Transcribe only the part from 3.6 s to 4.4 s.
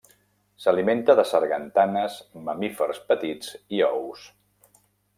i ous.